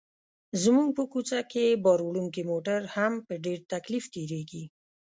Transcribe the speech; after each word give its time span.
زموږ 0.63 0.89
په 0.97 1.03
کوڅه 1.11 1.39
کې 1.51 1.79
باروړونکي 1.83 2.41
موټر 2.51 2.81
هم 2.95 3.13
په 3.27 3.33
ډېر 3.45 3.59
تکلیف 3.73 4.05
تېرېږي. 4.13 4.63